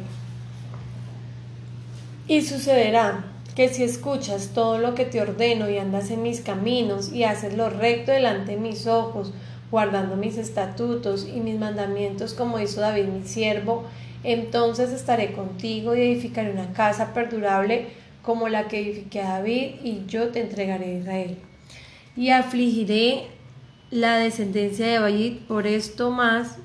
Y 2.32 2.40
sucederá 2.40 3.26
que 3.54 3.68
si 3.68 3.82
escuchas 3.82 4.52
todo 4.54 4.78
lo 4.78 4.94
que 4.94 5.04
te 5.04 5.20
ordeno 5.20 5.68
y 5.68 5.76
andas 5.76 6.10
en 6.10 6.22
mis 6.22 6.40
caminos 6.40 7.12
y 7.12 7.24
haces 7.24 7.58
lo 7.58 7.68
recto 7.68 8.10
delante 8.10 8.52
de 8.52 8.56
mis 8.56 8.86
ojos, 8.86 9.34
guardando 9.70 10.16
mis 10.16 10.38
estatutos 10.38 11.28
y 11.28 11.40
mis 11.40 11.58
mandamientos 11.58 12.32
como 12.32 12.58
hizo 12.58 12.80
David 12.80 13.04
mi 13.04 13.28
siervo, 13.28 13.84
entonces 14.24 14.92
estaré 14.92 15.32
contigo 15.32 15.94
y 15.94 16.00
edificaré 16.00 16.52
una 16.52 16.72
casa 16.72 17.12
perdurable 17.12 17.88
como 18.22 18.48
la 18.48 18.66
que 18.66 18.80
edifiqué 18.80 19.20
a 19.20 19.34
David 19.34 19.74
y 19.84 20.06
yo 20.06 20.28
te 20.28 20.40
entregaré 20.40 20.86
a 20.86 20.98
Israel 21.00 21.36
y 22.16 22.30
afligiré 22.30 23.26
la 23.90 24.16
descendencia 24.16 24.86
de 24.86 25.00
David 25.00 25.36
por 25.48 25.66
esto 25.66 26.10
más, 26.10 26.56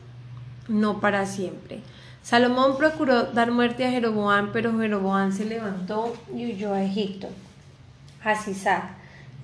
no 0.69 1.01
para 1.01 1.25
siempre. 1.25 1.81
Salomón 2.27 2.75
procuró 2.75 3.23
dar 3.23 3.51
muerte 3.51 3.85
a 3.85 3.89
Jeroboam, 3.89 4.51
pero 4.51 4.77
Jeroboam 4.77 5.31
se 5.31 5.45
levantó 5.45 6.13
y 6.35 6.51
huyó 6.51 6.73
a 6.73 6.83
Egipto. 6.83 7.29
A 8.21 8.35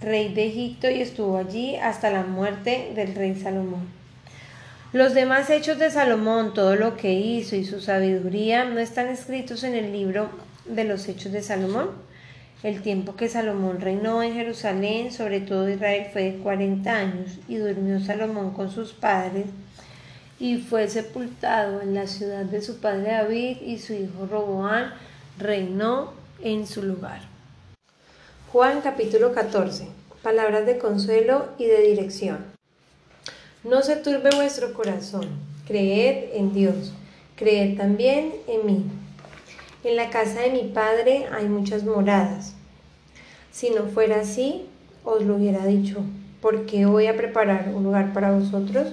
rey 0.02 0.34
de 0.34 0.48
Egipto, 0.48 0.90
y 0.90 1.00
estuvo 1.00 1.38
allí 1.38 1.78
hasta 1.78 2.10
la 2.10 2.24
muerte 2.24 2.92
del 2.94 3.16
rey 3.16 3.40
Salomón. 3.42 3.88
Los 4.92 5.14
demás 5.14 5.50
hechos 5.50 5.80
de 5.80 5.92
Salomón, 5.92 6.54
todo 6.54 6.76
lo 6.76 6.98
que 6.98 7.14
hizo 7.14 7.56
y 7.56 7.64
su 7.64 7.80
sabiduría, 7.80 8.66
no 8.66 8.80
están 8.80 9.08
escritos 9.08 9.64
en 9.64 9.76
el 9.76 9.94
libro 9.94 10.28
de 10.66 10.84
los 10.84 11.08
hechos 11.08 11.32
de 11.32 11.42
Salomón. 11.42 11.90
El 12.64 12.82
tiempo 12.82 13.16
que 13.16 13.30
Salomón 13.30 13.80
reinó 13.80 14.22
en 14.22 14.34
Jerusalén 14.34 15.14
sobre 15.14 15.40
todo 15.40 15.70
Israel 15.70 16.08
fue 16.12 16.24
de 16.24 16.38
cuarenta 16.40 16.98
años 16.98 17.40
y 17.48 17.56
durmió 17.56 18.02
Salomón 18.02 18.52
con 18.52 18.70
sus 18.70 18.92
padres 18.92 19.46
y 20.44 20.58
fue 20.58 20.90
sepultado 20.90 21.80
en 21.80 21.96
la 21.96 22.06
ciudad 22.06 22.44
de 22.44 22.62
su 22.62 22.82
padre 22.82 23.12
David 23.12 23.62
y 23.62 23.78
su 23.78 23.94
hijo 23.94 24.28
Roboán 24.30 24.94
reinó 25.40 26.12
en 26.42 26.68
su 26.68 26.84
lugar. 26.84 27.22
Juan 28.52 28.82
capítulo 28.82 29.32
14. 29.32 29.88
Palabras 30.22 30.66
de 30.66 30.78
consuelo 30.80 31.46
y 31.58 31.68
de 31.68 31.82
dirección. 31.84 32.40
No 33.64 33.84
se 33.84 33.96
turbe 33.96 34.32
vuestro 34.36 34.74
corazón, 34.74 35.30
creed 35.66 36.32
en 36.34 36.54
Dios, 36.54 36.92
creed 37.38 37.78
también 37.78 38.34
en 38.50 38.66
mí. 38.66 38.84
En 39.86 39.96
la 39.96 40.10
casa 40.10 40.42
de 40.42 40.52
mi 40.52 40.64
padre 40.64 41.26
hay 41.32 41.46
muchas 41.46 41.86
moradas. 41.86 42.54
Si 43.54 43.70
no 43.70 43.86
fuera 43.86 44.20
así, 44.20 44.66
os 45.06 45.24
lo 45.24 45.38
hubiera 45.38 45.66
dicho, 45.66 46.04
porque 46.42 46.86
voy 46.86 47.08
a 47.08 47.16
preparar 47.16 47.72
un 47.74 47.86
lugar 47.86 48.12
para 48.12 48.34
vosotros. 48.34 48.90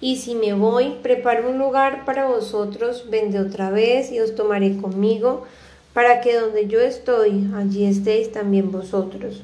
Y 0.00 0.16
si 0.16 0.34
me 0.34 0.52
voy, 0.52 0.98
preparo 1.02 1.50
un 1.50 1.58
lugar 1.58 2.04
para 2.04 2.26
vosotros, 2.26 3.06
vendré 3.10 3.40
otra 3.40 3.70
vez 3.70 4.12
y 4.12 4.20
os 4.20 4.34
tomaré 4.36 4.76
conmigo, 4.76 5.44
para 5.92 6.20
que 6.20 6.38
donde 6.38 6.68
yo 6.68 6.80
estoy, 6.80 7.50
allí 7.56 7.84
estéis 7.84 8.30
también 8.30 8.70
vosotros. 8.70 9.42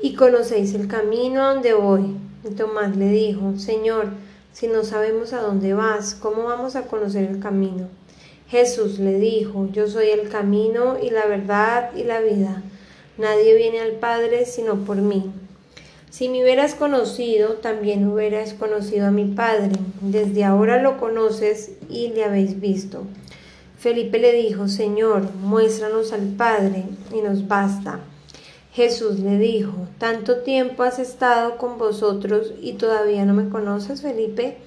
Y 0.00 0.14
conocéis 0.14 0.74
el 0.74 0.88
camino 0.88 1.42
a 1.42 1.54
donde 1.54 1.72
voy. 1.72 2.16
Y 2.44 2.54
Tomás 2.54 2.96
le 2.96 3.08
dijo, 3.08 3.56
Señor, 3.56 4.08
si 4.52 4.66
no 4.66 4.84
sabemos 4.84 5.32
a 5.32 5.40
dónde 5.40 5.72
vas, 5.72 6.14
¿cómo 6.14 6.44
vamos 6.44 6.76
a 6.76 6.82
conocer 6.82 7.24
el 7.24 7.40
camino? 7.40 7.88
Jesús 8.48 8.98
le 8.98 9.18
dijo, 9.18 9.68
yo 9.72 9.88
soy 9.88 10.08
el 10.08 10.28
camino 10.28 10.98
y 11.02 11.08
la 11.08 11.24
verdad 11.24 11.90
y 11.96 12.04
la 12.04 12.20
vida. 12.20 12.62
Nadie 13.16 13.54
viene 13.56 13.80
al 13.80 13.92
Padre 13.92 14.44
sino 14.44 14.84
por 14.84 14.96
mí. 14.96 15.32
Si 16.12 16.28
me 16.28 16.42
hubieras 16.42 16.74
conocido, 16.74 17.54
también 17.54 18.06
hubieras 18.06 18.52
conocido 18.52 19.06
a 19.06 19.10
mi 19.10 19.24
Padre. 19.24 19.70
Desde 20.02 20.44
ahora 20.44 20.82
lo 20.82 20.98
conoces 20.98 21.70
y 21.88 22.08
le 22.08 22.24
habéis 22.24 22.60
visto. 22.60 23.04
Felipe 23.78 24.18
le 24.18 24.34
dijo, 24.34 24.68
Señor, 24.68 25.22
muéstranos 25.40 26.12
al 26.12 26.26
Padre 26.36 26.84
y 27.14 27.22
nos 27.22 27.48
basta. 27.48 28.00
Jesús 28.74 29.20
le 29.20 29.38
dijo, 29.38 29.72
tanto 29.96 30.42
tiempo 30.42 30.82
has 30.82 30.98
estado 30.98 31.56
con 31.56 31.78
vosotros 31.78 32.52
y 32.60 32.74
todavía 32.74 33.24
no 33.24 33.32
me 33.32 33.48
conoces, 33.48 34.02
Felipe. 34.02 34.58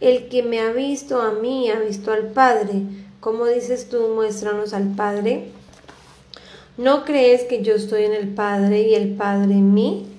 El 0.00 0.30
que 0.30 0.42
me 0.42 0.60
ha 0.60 0.72
visto 0.72 1.20
a 1.20 1.32
mí 1.32 1.68
ha 1.68 1.80
visto 1.80 2.12
al 2.12 2.28
Padre. 2.28 2.84
¿Cómo 3.20 3.44
dices 3.44 3.90
tú, 3.90 4.12
muéstranos 4.14 4.72
al 4.72 4.94
Padre? 4.94 5.50
¿No 6.78 7.04
crees 7.04 7.42
que 7.42 7.62
yo 7.62 7.74
estoy 7.74 8.04
en 8.04 8.14
el 8.14 8.28
Padre 8.28 8.88
y 8.88 8.94
el 8.94 9.16
Padre 9.16 9.52
en 9.52 9.74
mí? 9.74 10.14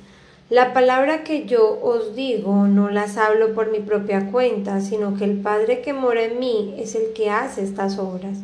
La 0.50 0.74
palabra 0.74 1.24
que 1.24 1.46
yo 1.46 1.80
os 1.80 2.16
digo 2.16 2.66
no 2.66 2.90
las 2.90 3.18
hablo 3.18 3.54
por 3.54 3.70
mi 3.70 3.82
propia 3.82 4.32
cuenta, 4.32 4.82
sino 4.82 5.16
que 5.16 5.24
el 5.24 5.40
Padre 5.42 5.82
que 5.82 5.94
mora 5.94 6.24
en 6.24 6.40
mí 6.40 6.74
es 6.80 6.96
el 6.96 7.14
que 7.14 7.30
hace 7.30 7.62
estas 7.62 8.00
obras. 8.00 8.40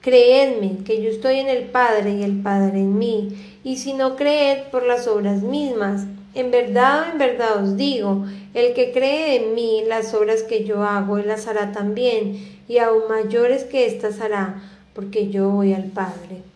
Creedme 0.00 0.84
que 0.86 1.02
yo 1.02 1.10
estoy 1.10 1.40
en 1.40 1.50
el 1.50 1.64
Padre 1.64 2.12
y 2.12 2.22
el 2.22 2.40
Padre 2.40 2.78
en 2.78 2.96
mí, 2.96 3.60
y 3.62 3.76
si 3.76 3.92
no 3.92 4.16
creed 4.16 4.68
por 4.70 4.86
las 4.86 5.06
obras 5.06 5.42
mismas, 5.42 6.06
en 6.34 6.50
verdad, 6.50 7.12
en 7.12 7.18
verdad 7.18 7.62
os 7.62 7.76
digo, 7.76 8.24
el 8.54 8.72
que 8.72 8.90
cree 8.92 9.36
en 9.36 9.54
mí, 9.54 9.82
las 9.86 10.14
obras 10.14 10.42
que 10.44 10.64
yo 10.64 10.82
hago, 10.82 11.18
él 11.18 11.28
las 11.28 11.46
hará 11.46 11.72
también, 11.72 12.38
y 12.68 12.78
aún 12.78 13.02
mayores 13.06 13.64
que 13.64 13.84
éstas 13.84 14.22
hará, 14.22 14.62
porque 14.94 15.28
yo 15.28 15.50
voy 15.50 15.74
al 15.74 15.90
Padre. 15.90 16.47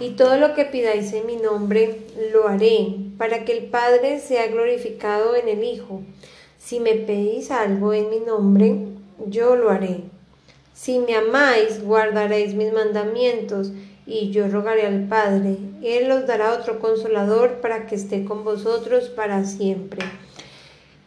Y 0.00 0.10
todo 0.10 0.38
lo 0.38 0.54
que 0.54 0.64
pidáis 0.64 1.12
en 1.12 1.26
mi 1.26 1.36
nombre, 1.36 2.00
lo 2.32 2.48
haré, 2.48 2.96
para 3.16 3.44
que 3.44 3.56
el 3.56 3.66
Padre 3.66 4.18
sea 4.18 4.48
glorificado 4.48 5.36
en 5.36 5.48
el 5.48 5.62
Hijo. 5.62 6.02
Si 6.58 6.80
me 6.80 6.94
pedís 6.94 7.50
algo 7.50 7.92
en 7.92 8.10
mi 8.10 8.18
nombre, 8.18 8.76
yo 9.26 9.54
lo 9.54 9.70
haré. 9.70 10.00
Si 10.74 10.98
me 10.98 11.14
amáis, 11.14 11.84
guardaréis 11.84 12.54
mis 12.54 12.72
mandamientos, 12.72 13.70
y 14.06 14.30
yo 14.30 14.48
rogaré 14.48 14.86
al 14.86 15.06
Padre, 15.08 15.56
Él 15.82 16.10
os 16.10 16.26
dará 16.26 16.52
otro 16.52 16.78
consolador 16.80 17.60
para 17.60 17.86
que 17.86 17.94
esté 17.94 18.24
con 18.24 18.44
vosotros 18.44 19.08
para 19.10 19.44
siempre. 19.44 20.04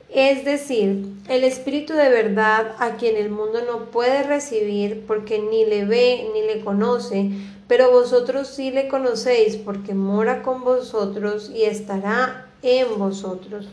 Es 0.10 0.46
decir, 0.46 1.06
el 1.28 1.44
Espíritu 1.44 1.94
de 1.94 2.10
verdad 2.10 2.76
a 2.80 2.96
quien 2.96 3.18
el 3.18 3.30
mundo 3.30 3.60
no 3.66 3.92
puede 3.92 4.24
recibir 4.24 5.04
porque 5.06 5.40
ni 5.40 5.66
le 5.66 5.84
ve 5.84 6.30
ni 6.34 6.42
le 6.44 6.64
conoce, 6.64 7.30
pero 7.68 7.92
vosotros 7.92 8.48
sí 8.48 8.72
le 8.72 8.88
conocéis 8.88 9.58
porque 9.58 9.94
mora 9.94 10.44
con 10.44 10.64
vosotros 10.64 11.52
y 11.54 11.64
estará 11.64 12.50
en 12.62 12.98
vosotros. 12.98 13.68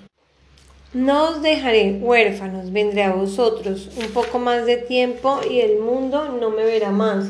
No 0.92 1.30
os 1.30 1.42
dejaré 1.42 1.98
huérfanos, 2.00 2.72
vendré 2.72 3.04
a 3.04 3.14
vosotros 3.14 3.90
un 3.96 4.08
poco 4.08 4.38
más 4.40 4.66
de 4.66 4.76
tiempo 4.76 5.40
y 5.48 5.60
el 5.60 5.78
mundo 5.78 6.36
no 6.40 6.50
me 6.50 6.64
verá 6.64 6.90
más. 6.90 7.26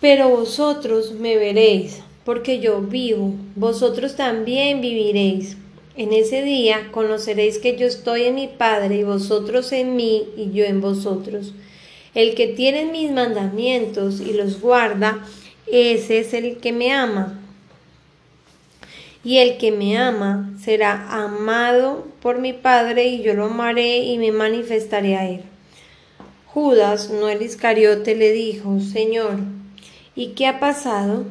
Pero 0.00 0.28
vosotros 0.28 1.12
me 1.12 1.36
veréis, 1.36 2.02
porque 2.24 2.60
yo 2.60 2.80
vivo, 2.82 3.32
vosotros 3.56 4.16
también 4.16 4.80
viviréis. 4.80 5.56
En 5.98 6.12
ese 6.12 6.44
día 6.44 6.90
conoceréis 6.92 7.58
que 7.58 7.76
yo 7.76 7.84
estoy 7.84 8.26
en 8.26 8.36
mi 8.36 8.46
Padre 8.46 8.98
y 8.98 9.02
vosotros 9.02 9.72
en 9.72 9.96
mí 9.96 10.28
y 10.36 10.52
yo 10.52 10.64
en 10.64 10.80
vosotros. 10.80 11.54
El 12.14 12.36
que 12.36 12.46
tiene 12.46 12.84
mis 12.84 13.10
mandamientos 13.10 14.20
y 14.20 14.32
los 14.32 14.60
guarda, 14.60 15.26
ese 15.66 16.20
es 16.20 16.34
el 16.34 16.58
que 16.58 16.72
me 16.72 16.92
ama. 16.92 17.40
Y 19.24 19.38
el 19.38 19.58
que 19.58 19.72
me 19.72 19.98
ama 19.98 20.52
será 20.62 21.24
amado 21.24 22.06
por 22.22 22.38
mi 22.38 22.52
Padre 22.52 23.08
y 23.08 23.22
yo 23.22 23.34
lo 23.34 23.46
amaré 23.46 23.98
y 23.98 24.18
me 24.18 24.30
manifestaré 24.30 25.16
a 25.16 25.28
él. 25.28 25.40
Judas, 26.46 27.10
no 27.10 27.28
el 27.28 27.42
Iscariote, 27.42 28.14
le 28.14 28.30
dijo, 28.30 28.78
Señor, 28.78 29.40
¿y 30.14 30.28
qué 30.28 30.46
ha 30.46 30.60
pasado? 30.60 31.24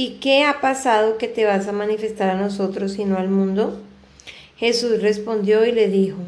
¿Y 0.00 0.18
qué 0.20 0.44
ha 0.44 0.60
pasado 0.60 1.18
que 1.18 1.26
te 1.26 1.44
vas 1.44 1.66
a 1.66 1.72
manifestar 1.72 2.30
a 2.30 2.36
nosotros 2.36 2.96
y 3.00 3.04
no 3.04 3.18
al 3.18 3.28
mundo? 3.28 3.80
Jesús 4.56 5.02
respondió 5.02 5.66
y 5.66 5.72
le 5.72 5.88
dijo, 5.88 6.18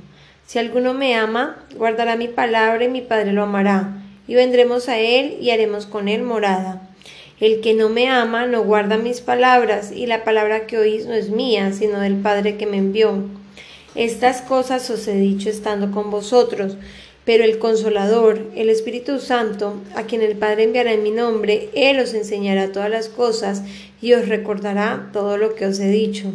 Si 0.45 0.59
alguno 0.59 0.93
me 0.93 1.15
ama, 1.15 1.65
guardará 1.77 2.17
mi 2.17 2.27
palabra 2.27 2.83
y 2.83 2.89
mi 2.89 3.01
Padre 3.01 3.33
lo 3.33 3.45
amará, 3.45 4.03
y 4.27 4.35
vendremos 4.35 4.89
a 4.89 4.99
él 4.99 5.39
y 5.41 5.51
haremos 5.51 5.87
con 5.87 6.09
él 6.09 6.25
morada. 6.25 6.91
El 7.39 7.61
que 7.61 7.75
no 7.75 7.91
me 7.91 8.09
ama 8.09 8.45
no 8.49 8.65
guarda 8.65 8.97
mis 8.97 9.21
palabras, 9.21 9.93
y 9.93 10.07
la 10.07 10.25
palabra 10.25 10.67
que 10.67 10.77
oís 10.77 11.07
no 11.07 11.15
es 11.15 11.31
mía, 11.31 11.73
sino 11.73 12.01
del 12.01 12.17
Padre 12.17 12.57
que 12.57 12.67
me 12.67 12.79
envió. 12.79 13.23
Estas 13.95 14.43
cosas 14.43 14.91
os 14.91 15.07
he 15.07 15.15
dicho 15.15 15.49
estando 15.49 15.93
con 15.93 16.11
vosotros, 16.11 16.77
pero 17.25 17.45
el 17.45 17.59
Consolador, 17.59 18.41
el 18.57 18.71
Espíritu 18.71 19.21
Santo, 19.21 19.75
a 19.95 20.05
quien 20.05 20.23
el 20.23 20.37
Padre 20.37 20.65
enviará 20.65 20.93
en 20.93 21.03
mi 21.03 21.11
nombre, 21.11 21.69
Él 21.75 22.01
os 22.01 22.15
enseñará 22.15 22.73
todas 22.73 22.91
las 22.91 23.09
cosas 23.09 23.63
y 24.01 24.15
os 24.15 24.29
recordará 24.29 25.11
todo 25.13 25.37
lo 25.37 25.55
que 25.55 25.67
os 25.67 25.79
he 25.81 25.89
dicho. 25.89 26.33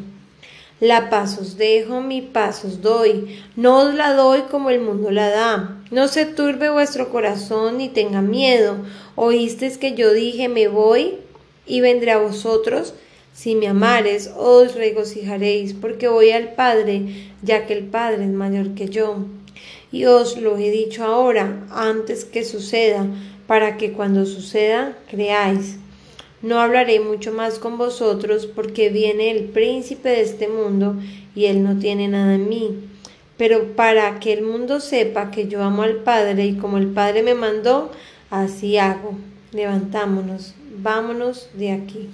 La 0.82 1.10
paz 1.10 1.38
os 1.39 1.58
dejo, 1.58 2.02
mi 2.02 2.21
paz 2.21 2.65
os 2.65 2.82
doy, 2.82 3.39
no 3.56 3.84
os 3.84 3.95
la 3.95 4.13
doy 4.13 4.41
como 4.52 4.69
el 4.69 4.82
mundo 4.82 5.10
la 5.10 5.30
da. 5.30 5.82
No 5.89 6.10
se 6.10 6.26
turbe 6.26 6.69
vuestro 6.69 7.10
corazón 7.10 7.78
ni 7.78 7.88
tenga 7.88 8.21
miedo. 8.21 8.78
Oísteis 9.15 9.78
que 9.78 9.93
yo 9.93 10.12
dije, 10.12 10.50
me 10.50 10.67
voy 10.67 11.15
y 11.65 11.80
vendré 11.80 12.12
a 12.12 12.17
vosotros. 12.17 12.93
Si 13.34 13.56
me 13.56 13.69
amares, 13.69 14.32
os 14.36 14.76
regocijaréis, 14.76 15.74
porque 15.74 16.10
voy 16.10 16.32
al 16.32 16.54
Padre, 16.56 17.32
ya 17.41 17.65
que 17.65 17.74
el 17.74 17.86
Padre 17.86 18.26
es 18.26 18.32
mayor 18.32 18.76
que 18.76 18.89
yo 18.89 19.26
y 19.95 20.03
os 20.08 20.36
lo 20.36 20.58
he 20.58 20.71
dicho 20.71 21.05
ahora, 21.05 21.65
antes 21.71 22.25
que 22.25 22.43
suceda, 22.43 23.08
para 23.47 23.77
que 23.77 23.93
cuando 23.93 24.25
suceda 24.25 24.97
creáis. 25.10 25.77
No 26.41 26.60
hablaré 26.60 26.99
mucho 26.99 27.31
más 27.31 27.60
con 27.60 27.77
vosotros 27.77 28.45
porque 28.45 28.89
viene 28.89 29.31
el 29.31 29.45
príncipe 29.45 30.10
de 30.10 30.21
este 30.21 30.49
mundo 30.49 30.97
y 31.34 31.45
él 31.45 31.63
no 31.63 31.79
tiene 31.79 32.10
nada 32.10 32.36
en 32.36 32.49
mí. 32.49 32.89
Pero 33.38 33.73
para 33.77 34.19
que 34.19 34.34
el 34.34 34.43
mundo 34.43 34.81
sepa 34.81 35.31
que 35.31 35.47
yo 35.47 35.63
amo 35.63 35.84
al 35.84 36.03
Padre 36.03 36.45
y 36.45 36.58
como 36.58 36.77
el 36.77 36.88
Padre 36.88 37.23
me 37.23 37.34
mandó, 37.34 37.89
así 38.29 38.77
hago. 38.77 39.13
Levantámonos, 39.53 40.55
vámonos 40.77 41.47
de 41.53 41.71
aquí. 41.71 42.10